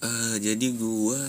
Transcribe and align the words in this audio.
Eh, 0.00 0.36
jadi 0.40 0.72
gua 0.80 1.20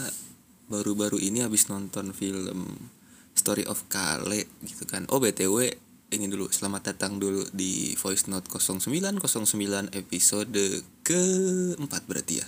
baru-baru 0.71 1.20
ini 1.20 1.43
habis 1.43 1.67
nonton 1.67 2.16
film 2.16 2.88
Story 3.36 3.67
of 3.67 3.83
Kale 3.92 4.47
gitu 4.63 4.88
kan. 4.88 5.04
Oh 5.12 5.20
BTW 5.20 5.75
ini 6.16 6.25
dulu 6.32 6.47
selamat 6.47 6.95
datang 6.95 7.19
dulu 7.19 7.43
di 7.51 7.92
Voice 7.99 8.31
Note 8.31 8.47
0909 8.47 9.91
episode 9.91 10.88
keempat 11.04 12.02
berarti 12.07 12.39
ya. 12.39 12.47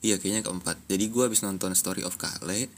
Iya 0.00 0.16
kayaknya 0.16 0.48
keempat. 0.48 0.88
Jadi 0.88 1.04
gua 1.12 1.28
habis 1.28 1.44
nonton 1.44 1.76
Story 1.76 2.00
of 2.00 2.16
Kale. 2.16 2.72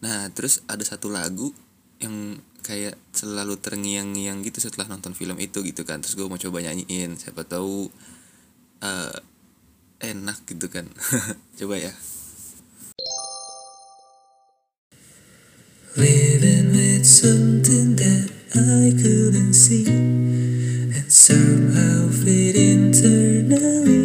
Nah 0.00 0.32
terus 0.32 0.64
ada 0.72 0.80
satu 0.80 1.12
lagu 1.12 1.52
yang 2.00 2.40
kayak 2.64 2.96
selalu 3.12 3.60
terngiang-ngiang 3.60 4.40
gitu 4.48 4.64
setelah 4.64 4.88
nonton 4.88 5.12
film 5.12 5.36
itu 5.44 5.60
gitu 5.60 5.84
kan. 5.84 6.00
Terus 6.00 6.16
gue 6.16 6.24
mau 6.24 6.40
coba 6.40 6.64
nyanyiin. 6.64 7.20
Siapa 7.20 7.44
tahu 7.44 7.92
eh 8.80 9.35
enak 10.00 10.44
gitu 10.48 10.68
kan. 10.68 10.86
coba 11.58 11.76
ya. 11.80 11.92
Living 15.96 16.76
with 16.76 17.08
something 17.08 17.96
that 17.96 18.28
I 18.52 18.92
couldn't 18.92 19.56
see 19.56 19.88
and 19.88 21.08
somehow 21.08 22.08
fit 22.12 22.56
internally. 22.56 24.04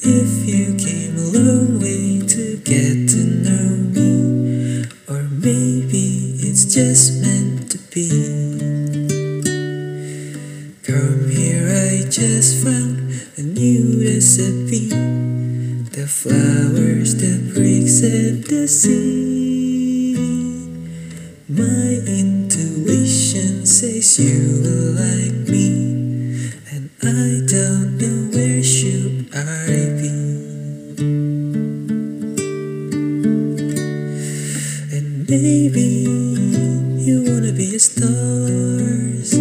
If 0.00 0.32
you 0.48 0.74
came 0.80 1.16
a 1.20 1.28
long 1.36 1.80
way 1.80 2.24
to 2.26 2.56
get 2.64 3.08
to 3.12 3.22
know 3.44 3.76
me, 3.92 4.84
or 5.08 5.28
maybe 5.28 6.40
it's 6.40 6.64
just 6.64 7.20
meant 7.20 7.70
to 7.72 7.78
be. 7.92 8.08
Come 10.82 11.28
here, 11.28 11.68
I 11.68 12.08
just 12.08 12.64
found 12.64 12.91
a 13.38 13.40
new 13.40 14.04
recipe. 14.04 14.88
The 14.88 16.06
flowers, 16.06 17.16
the 17.16 17.38
bricks, 17.54 18.02
and 18.02 18.44
the 18.44 18.68
sea. 18.68 20.12
My 21.48 22.00
intuition 22.06 23.64
says 23.64 24.18
you 24.18 24.60
will 24.62 24.92
like 25.00 25.48
me, 25.48 26.52
and 26.72 26.90
I 27.02 27.40
don't 27.48 27.96
know 27.96 28.36
where 28.36 28.62
should 28.62 29.28
I 29.34 29.66
be. 29.96 30.12
And 34.92 35.26
maybe 35.26 35.88
you 37.00 37.24
wanna 37.26 37.52
be 37.52 37.76
a 37.76 37.80
stars. 37.80 39.31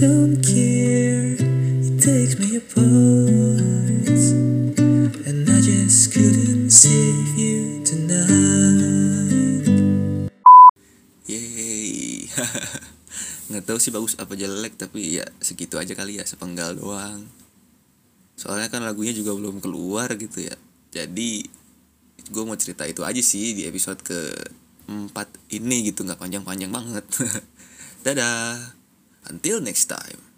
Don't 0.00 0.40
care, 0.40 1.36
it 1.36 2.00
takes 2.00 2.40
me 2.40 2.56
apart. 2.56 4.08
And 5.28 5.44
I 5.44 5.60
just 5.60 6.16
couldn't 6.16 6.72
save 6.72 7.36
you 7.36 7.84
tonight. 7.84 9.68
Yeay. 11.28 12.32
nggak 13.52 13.64
tahu 13.68 13.76
sih 13.76 13.92
bagus 13.92 14.16
apa 14.16 14.32
jelek 14.40 14.80
tapi 14.80 15.20
ya 15.20 15.26
segitu 15.36 15.76
aja 15.76 15.92
kali 15.92 16.16
ya 16.16 16.24
sepenggal 16.24 16.80
doang. 16.80 17.28
Soalnya 18.40 18.72
kan 18.72 18.80
lagunya 18.80 19.12
juga 19.12 19.36
belum 19.36 19.60
keluar 19.60 20.16
gitu 20.16 20.48
ya. 20.48 20.56
Jadi 20.96 21.44
gue 22.24 22.42
mau 22.48 22.56
cerita 22.56 22.88
itu 22.88 23.04
aja 23.04 23.20
sih 23.20 23.52
di 23.52 23.68
episode 23.68 24.00
ke 24.00 24.32
4 24.88 25.12
ini 25.60 25.92
gitu 25.92 26.08
nggak 26.08 26.16
panjang-panjang 26.16 26.72
banget. 26.72 27.04
Dadah. 28.08 28.79
Until 29.26 29.60
next 29.60 29.86
time. 29.86 30.29